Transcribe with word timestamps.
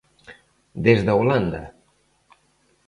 Desde 0.85 1.09
a 1.11 1.17
Holanda! 1.19 1.63